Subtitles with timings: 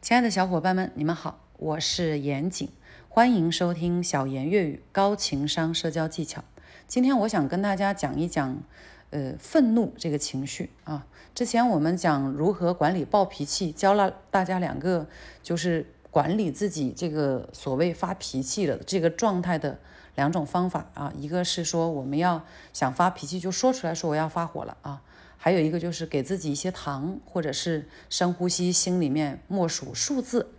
[0.00, 2.70] 亲爱的小伙伴们，你们好，我是严谨，
[3.10, 6.42] 欢迎收听小严粤语高情商社交技巧。
[6.88, 8.62] 今天我想跟大家讲一讲，
[9.10, 11.06] 呃，愤怒这个情绪啊。
[11.34, 15.06] 之前我们讲如何管理暴脾气，教了大家两个，
[15.42, 19.78] 就是管理自己这个所谓发脾气的这个状态的
[20.14, 21.12] 两种方法啊。
[21.14, 22.42] 一个是说我们要
[22.72, 25.02] 想发脾气就说出来说我要发火了啊。
[25.42, 30.50] 还有一个就是给自己一些糖，或者是深呼吸，心里面默数数字。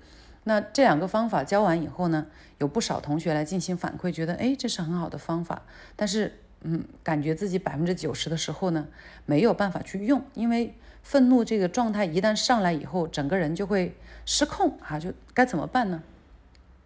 [0.46, 2.26] 那这两个方法教完以后呢，
[2.58, 5.62] 有不少同学来进行反馈，觉得哎，这是很好的方法。
[5.96, 8.88] 但是，嗯，感觉自己百分之九十的时候呢，
[9.28, 16.02] 没有办法去用，因为愤怒这个状态一旦上来以后，整个人就会失控啊，就该怎么办呢？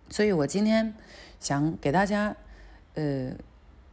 [0.09, 0.94] 所以我今天
[1.39, 2.36] 想给大家，
[2.95, 3.31] 呃，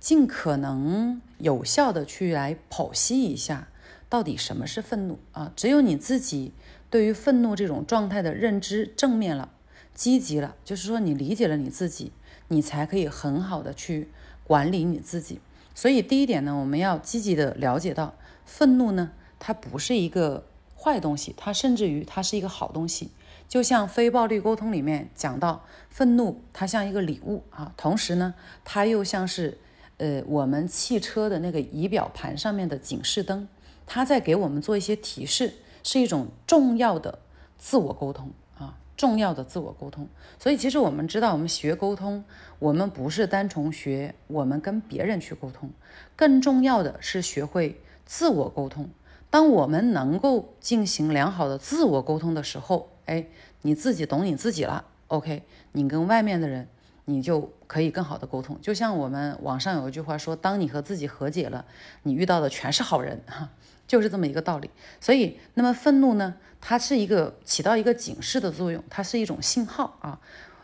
[0.00, 3.68] 尽可能有效的去来剖析一下。
[4.12, 5.50] 到底什么是愤怒啊？
[5.56, 6.52] 只有你自己
[6.90, 9.50] 对于愤怒这种状态的认知正面了、
[9.94, 12.12] 积极了，就是说你理解了你自己，
[12.48, 14.10] 你才可以很好的去
[14.44, 15.40] 管理你自己。
[15.74, 20.44] 所以第一点呢，我们要积极的了解到，愤怒呢，它不是一个
[20.76, 23.12] 坏东西，它甚至于它是一个好东西。
[23.48, 29.56] 就像非暴力沟通里面讲到，愤怒它像一个礼物啊，同时呢，它又像是
[29.96, 33.48] 呃我们汽车的那个仪表盘上面的警示灯。
[33.94, 37.18] 他在给我们做一些提示，是一种重要的
[37.58, 40.08] 自我沟通啊，重要的自我沟通。
[40.38, 42.24] 所以，其实我们知道，我们学沟通，
[42.58, 45.68] 我们不是单从学我们跟别人去沟通，
[46.16, 48.88] 更重要的是学会自我沟通。
[49.28, 53.26] 当我们能够进行良好的自我沟通的时候，哎，
[53.60, 56.66] 你自己懂你自己了，OK，你跟外面的人。
[57.04, 61.64] 你就可以更好的沟通，就像我们网上有一句话说，当你和自己和解了，
[62.04, 63.48] 你遇到的全是好人，哈，
[63.88, 64.70] 就是这么一个道理。
[65.00, 70.20] 所以，那么愤怒呢，它是一个起到一个警示的作用，它是一种信号啊。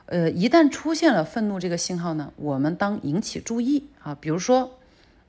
[0.06, 4.78] 呃，一旦出现了愤怒这个信号呢，我们当引起注意啊，比如说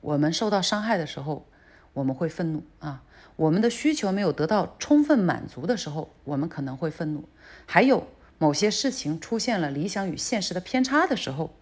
[0.00, 1.44] 我们受到伤害的时候，
[1.92, 3.02] 我们会愤怒啊；
[3.34, 7.24] 我们的需求没有得到充分满足的时候，我们可能会愤怒，
[7.66, 8.06] 还有。
[8.42, 11.54] 某些事情出现了理想与现实的偏差的时候，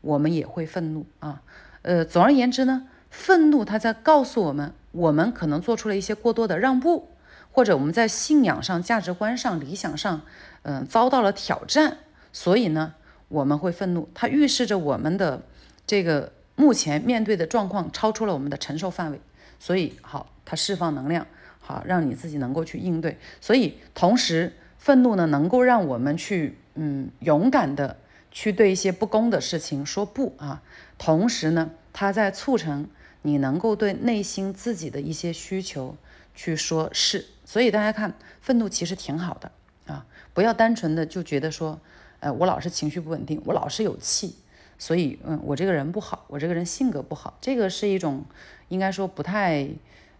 [0.00, 1.42] 我们也会愤怒啊。
[1.82, 7.10] 呃，总而言之呢，愤怒它在告诉我们，我们可能做出了一些过多的让步，
[7.52, 10.22] 或者我们在信仰上、价值观上、理想上，
[10.62, 11.98] 嗯，遭到了挑战，
[12.32, 12.94] 所以呢，
[13.28, 14.08] 我们会愤怒。
[14.12, 15.40] 它预示着我们的
[15.86, 19.20] 这个目前面对的状况超出了我们的承受范围，
[19.60, 21.24] 所以好，它释放能量，
[21.60, 23.18] 好，让你自己能够去应对。
[23.40, 24.52] 所以同时。
[24.84, 27.96] 愤怒呢，能够让我们去，嗯，勇敢的
[28.30, 30.60] 去对一些不公的事情说不啊。
[30.98, 32.86] 同时呢，它在促成
[33.22, 35.96] 你能够对内心自己的一些需求
[36.34, 37.24] 去说是。
[37.46, 38.12] 所以大家看，
[38.42, 39.50] 愤怒其实挺好的
[39.86, 41.80] 啊，不要单纯的就觉得说，
[42.20, 44.36] 呃，我老是情绪不稳定，我老是有气，
[44.78, 48.22] 所以，嗯，我这个人不好，我这个人性格不好，这个是一种
[48.68, 49.66] 应该说不太，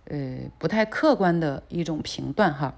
[0.06, 2.74] 呃，不太客观的一种评断哈。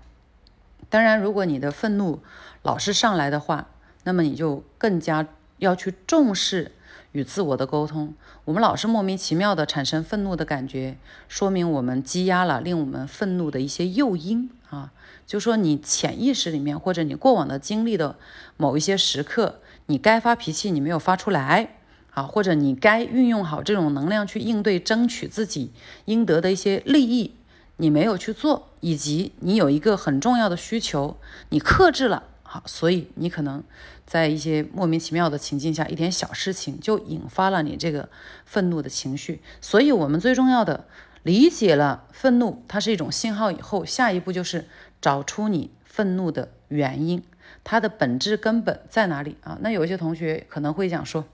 [0.89, 2.21] 当然，如果你的愤怒
[2.63, 3.69] 老是上来的话，
[4.05, 5.27] 那么你就更加
[5.59, 6.73] 要去重视
[7.13, 8.15] 与自我的沟通。
[8.45, 10.97] 我们老是莫名其妙的产生愤怒的感觉，
[11.29, 14.93] 说明我们积压了令我们愤怒的一些诱因啊。
[15.27, 18.15] 就说你潜意识里面或者你过往的经历的
[18.57, 21.75] 某一些时刻，你该发脾气你没有发出来
[22.13, 25.73] 啊，或者你该运用好这种能量去应对争取自己
[26.05, 27.35] 应得的一些利益。
[27.79, 31.19] 你没有去做，以及你有一个很重要的需求，
[31.51, 33.63] 你克制了，好，所以你可能
[34.07, 38.09] 在一些莫名其妙的情境下，一点小事情就引发了你这个
[38.47, 39.43] 愤怒的情绪。
[39.61, 40.87] 所以，我们最重要的
[41.23, 44.67] 理解了愤怒，它是一种信号以后，下一步就是
[45.03, 47.23] 找出你愤怒的原因，
[47.63, 49.59] 它的本质根本在哪里啊？
[49.61, 51.27] 那有一些同学可能会讲说，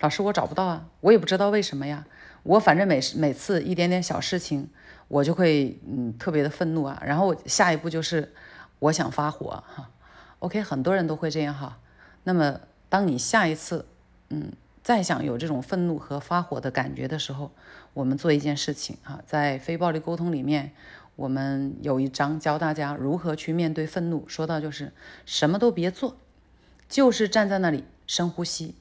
[0.00, 2.06] 老师我找不到啊，我也不知道为什么呀，
[2.44, 4.70] 我反正每每次一点点小事情。
[5.10, 8.32] 我就会嗯特别的愤怒啊，然后下一步就是
[8.78, 9.90] 我想发火哈
[10.38, 11.78] ，OK，很多人都会这样哈。
[12.22, 13.86] 那么当你下一次
[14.28, 14.52] 嗯
[14.84, 17.50] 再想有这种愤怒和发火的感觉的时候，
[17.92, 20.70] 我们做一件事情啊，在非暴力沟通里面，
[21.16, 24.92] 我们有一章教大家如何去面对愤怒，说到就是
[25.26, 26.16] 什么都别做，
[26.88, 28.76] 就是站在那里深呼吸。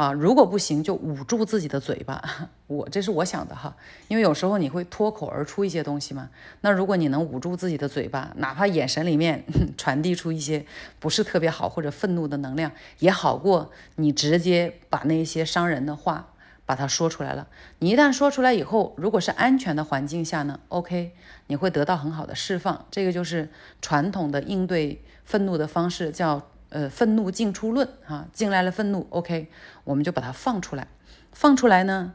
[0.00, 2.22] 啊，如果不行就捂住自己的嘴巴，
[2.68, 3.76] 我这是我想的哈，
[4.08, 6.30] 因为有时候你会脱口而出一些东西嘛。
[6.62, 9.44] 那如果你能捂住自己的嘴巴，哪怕眼神里面
[9.76, 10.64] 传递出一些
[10.98, 16.32] 不是特别好或者愤怒的能量，也好过你直接把那些伤人的话
[16.64, 17.46] 把它说出来了。
[17.80, 21.12] 你一旦说出来以后，如果是安全的环境下呢，OK，
[21.48, 22.86] 你会得到很好的释放。
[22.90, 23.50] 这个就是
[23.82, 29.48] 传统的应对愤怒的方式叫呃愤怒进出论啊，进来了愤怒，OK，
[29.84, 30.88] 我们就把它放出来。
[31.30, 32.14] 放出来呢，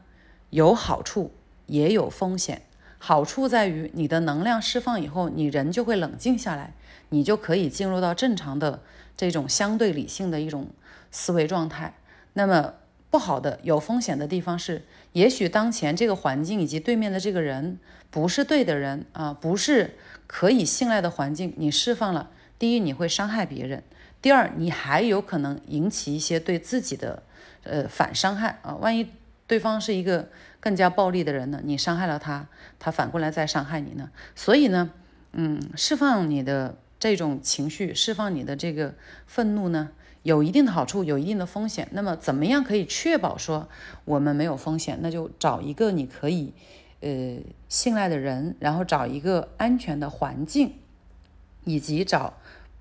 [0.50, 1.32] 有好处
[1.66, 2.62] 也有风险。
[2.98, 6.74] 好处在于你的能量释放以后，你人就会冷静下来，
[7.10, 8.82] 你就可以进入到正常的
[9.16, 10.68] 这种相对理性的一种
[11.10, 11.94] 思维状态。
[12.32, 12.74] 那么
[13.10, 17.78] 不好的、有风险的地方是，也许当前这个环境以及对面的这个人
[18.10, 21.54] 不是对的人啊，不是可以信赖的环境。
[21.58, 23.82] 你释放了，第一你会伤害别人，
[24.22, 27.22] 第二你还有可能引起一些对自己的
[27.62, 28.74] 呃反伤害啊。
[28.76, 29.08] 万一
[29.46, 30.28] 对方是一个
[30.58, 31.60] 更加暴力的人呢？
[31.62, 32.48] 你伤害了他，
[32.78, 34.10] 他反过来再伤害你呢？
[34.34, 34.90] 所以呢，
[35.32, 38.94] 嗯，释放你的这种情绪，释放你的这个
[39.26, 39.90] 愤怒呢？
[40.24, 41.86] 有一定的好处，有一定的风险。
[41.92, 43.68] 那么，怎么样可以确保说
[44.04, 44.98] 我们没有风险？
[45.00, 46.52] 那就找一个你可以
[47.00, 47.36] 呃
[47.68, 50.74] 信赖的人，然后找一个安全的环境，
[51.62, 52.34] 以及找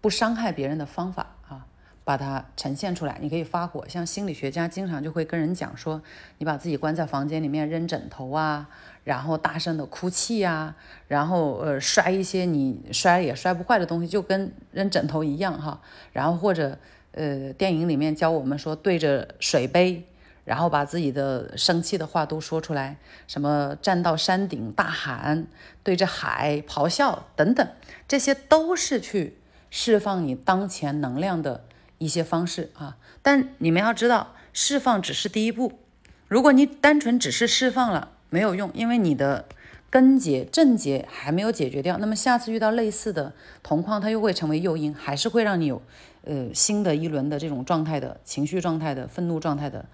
[0.06, 1.66] 不伤害别人的方法啊，
[2.04, 3.18] 把它呈现出来。
[3.20, 6.00] 你可以发火，像心理学家经常就会跟人讲说，
[6.38, 8.70] 你把自己关在房间里面扔枕头啊，
[9.04, 10.76] 然后大声的哭泣呀，
[11.08, 15.82] 然后呃摔一些你摔也摔不坏的东西，就跟扔枕头一样哈，
[16.14, 16.78] 然后或者。
[17.18, 20.06] 呃，电影里面教我们说，对着水杯，
[20.44, 25.48] 然后把自己的生气的话都说出来，什么站到山顶大喊，
[25.82, 27.66] 对着海咆哮等等，
[28.06, 29.38] 这些都是去
[29.70, 31.66] 释放你当前能量的
[31.98, 32.98] 一些方式啊。
[33.22, 35.80] 但你们要知道，释放只是第一步，
[36.28, 39.46] 如果你单纯只是释放了，没有用，因为你的
[39.90, 41.98] 根结症结还没有解决掉。
[41.98, 43.34] 那么下次遇到类似的
[43.64, 45.82] 同框，它又会成为诱因，还是会让你有。
[46.28, 49.86] 呃，新的一轮的这种状态的情绪状态的愤怒状态的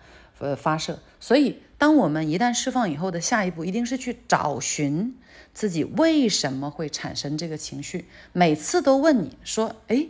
[0.41, 5.15] 呃发射，所以当我们一旦释放以后的下一步，一定是去找寻
[5.53, 8.09] 自己为什么会产生这个情绪。
[8.33, 10.07] 每次都问你说，哎，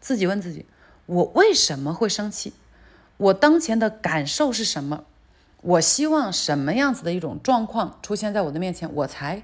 [0.00, 0.64] 自己问自己，
[1.06, 2.54] 我为什么会生气？
[3.18, 5.04] 我当前的感受是什么？
[5.60, 9.42] 我希望什么样子的一种状况出现在我的面前，我才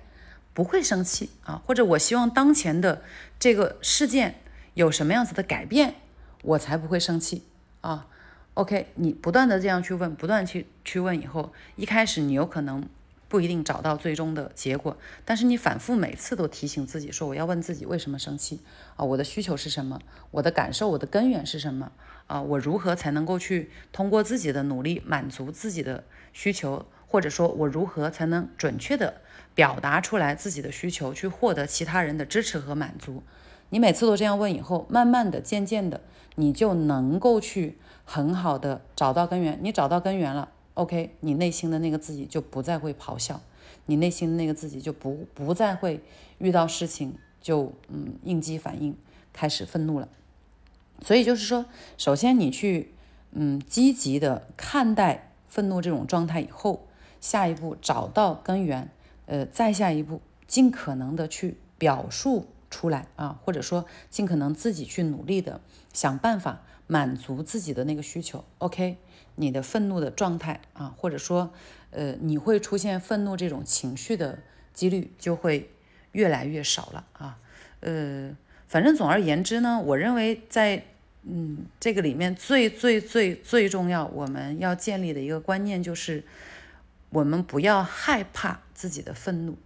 [0.52, 1.62] 不会生气啊？
[1.66, 3.02] 或者我希望当前的
[3.38, 4.40] 这个事件
[4.74, 5.94] 有什么样子的改变？
[6.42, 7.44] 我才不会生气
[7.82, 8.06] 啊
[8.54, 12.86] ！OK，你不断的这样去问，不断去去问以后，一开始你有可能
[13.28, 18.60] 不一定找到最终的结果，但是你反复每次都提醒自己说，我要问自己为什么生气
[18.96, 19.04] 啊？
[19.04, 20.00] 我的需求是什么？
[20.32, 21.92] 我的感受，我的根源是什么
[22.26, 22.42] 啊？
[22.42, 29.20] 我如何才能够去通过自己的努力满足自己的需求，或者说，我如何才能准确的
[29.54, 33.22] 表达出来自己的需求，去获得其他人的支持和满足？
[33.70, 36.00] 你每次都这样问以后，慢慢的、渐渐的。
[36.36, 37.76] 你就能够去
[38.12, 43.40] 很好的找到根源，你找到根源了，OK，你内心的那个自己就不再会咆哮，
[43.86, 46.02] 你内心的那个自己就不不再会
[46.38, 48.96] 遇到事情就嗯应激反应，
[49.32, 50.08] 开始愤怒了。
[51.02, 51.66] 所以就是说，
[51.96, 52.92] 首先你去
[53.30, 56.88] 嗯积极的看待愤怒这种状态以后，
[57.20, 58.90] 下一步找到根源，
[59.26, 62.48] 呃，再下一步尽可能的去表述。
[62.72, 65.60] 出来啊，或者说尽可能自己去努力的
[65.92, 68.44] 想办法满足自己的那个需求。
[68.58, 68.96] OK，
[69.36, 71.52] 你的愤怒的状态啊，或者说
[71.90, 74.38] 呃你会出现愤怒这种情绪的
[74.74, 75.70] 几率就会
[76.12, 77.38] 越来越少了啊。
[77.80, 80.84] 呃，反正总而言之呢，我认为在
[81.22, 86.24] 嗯这个里面最最最最重要，我们要建立的一个观念就是，
[87.10, 89.56] 我们不要害怕自己的愤怒，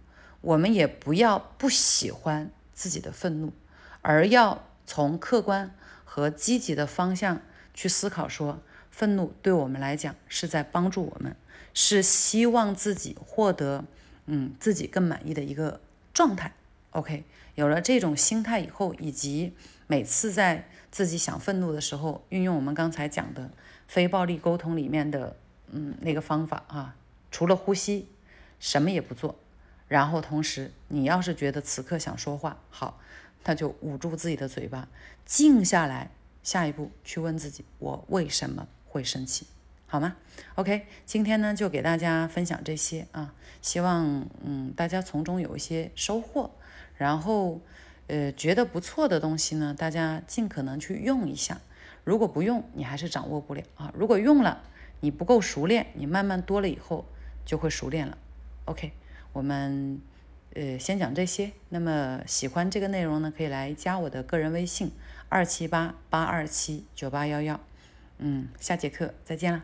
[0.41, 2.51] 我们也不要不喜欢。
[2.77, 3.53] 自己的愤怒，
[4.01, 5.73] 而要从客观
[6.15, 7.41] 和积极的方向
[7.73, 11.35] 去思考，说愤怒对我们来讲是在帮助我们，
[11.73, 13.83] 是希望自己获得
[14.25, 15.81] 嗯自己更满意的一个
[16.13, 16.53] 状态。
[16.91, 19.57] OK，有了这种心态以后，以及
[19.87, 23.51] 每次在自己想愤怒的时候，运用我们刚才讲的
[23.85, 25.35] 非暴力沟通里面的
[25.69, 26.95] 嗯那个方法啊，
[27.29, 28.07] 除了呼吸，
[28.61, 29.37] 什么也不做。
[29.89, 33.01] 然后同时，你要是觉得此刻想说话，好，
[33.45, 34.89] 他就捂住自己的嘴巴，
[35.23, 36.11] 静下来。
[36.43, 39.47] 下一步去问自己：我为什么会生气？
[39.85, 40.15] 好吗
[40.55, 46.51] ？OK，今天呢就给大家分享这些啊，希望嗯大家从中有一些收获。
[46.97, 47.61] 然后
[48.07, 51.61] 呃觉得不错的东西呢，大家尽可能去用一下。
[52.03, 53.93] 如果不用，你还是掌握不了啊。
[53.95, 54.63] 如果用了，
[55.01, 57.05] 你不够熟练，你慢慢多了以后
[57.45, 58.17] 就会熟练了。
[58.65, 58.91] OK。
[59.33, 59.99] 我们
[60.55, 64.91] 呃先讲这些，那么喜欢这个内容呢，可以来加我的个人微信
[65.29, 67.59] 二七八八二七九八幺幺，
[68.17, 69.63] 嗯，下节课再见了。